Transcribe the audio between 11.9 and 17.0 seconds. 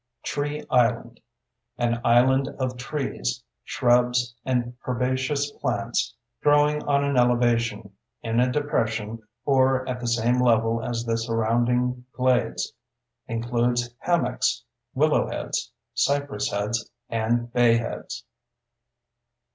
glades. Includes hammocks, willow heads, cypress heads,